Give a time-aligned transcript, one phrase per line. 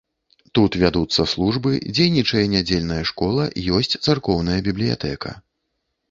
[0.57, 3.43] Тут вядуцца службы, дзейнічае нядзельная школа,
[3.81, 5.35] ёсць царкоўная бібліятэка.